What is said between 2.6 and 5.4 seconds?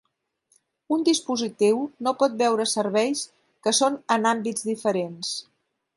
serveis que són en àmbits diferents.